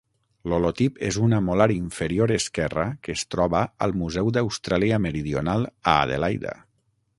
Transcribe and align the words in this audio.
L'holotip 0.51 0.95
és 1.09 1.19
una 1.27 1.41
molar 1.49 1.67
inferior 1.73 2.33
esquerra 2.37 2.87
que 3.05 3.15
es 3.19 3.25
troba 3.35 3.63
al 3.87 3.95
Museu 4.05 4.33
d'Austràlia 4.39 5.01
Meridional 5.07 5.71
a 5.71 5.97
Adelaida. 6.09 6.59